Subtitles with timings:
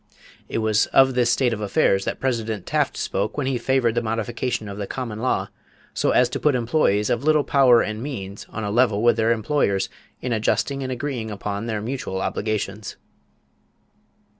[0.49, 4.01] It was of this state of affairs that President Taft spoke when he favored the
[4.01, 5.49] modification of the common law
[5.93, 9.31] "so as to put employees of little power and means on a level with their
[9.31, 12.95] employers in adjusting and agreeing upon their mutual obligations."